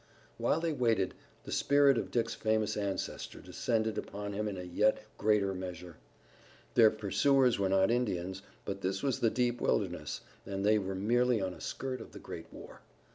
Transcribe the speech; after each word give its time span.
While 0.39 0.59
they 0.59 0.73
waited 0.73 1.13
the 1.43 1.51
spirit 1.51 1.95
of 1.95 2.09
Dick's 2.09 2.33
famous 2.33 2.75
ancestor 2.75 3.39
descended 3.39 3.99
upon 3.99 4.33
him 4.33 4.47
in 4.47 4.57
a 4.57 4.63
yet 4.63 5.03
greater 5.15 5.53
measure. 5.53 5.97
Their 6.73 6.89
pursuers 6.89 7.59
were 7.59 7.69
not 7.69 7.91
Indians, 7.91 8.41
but 8.65 8.81
this 8.81 9.03
was 9.03 9.19
the 9.19 9.29
deep 9.29 9.61
wilderness 9.61 10.21
and 10.43 10.65
they 10.65 10.79
were 10.79 10.95
merely 10.95 11.39
on 11.39 11.53
a 11.53 11.61
skirt 11.61 12.01
of 12.01 12.13
the 12.13 12.19
great 12.19 12.51
war. 12.51 12.81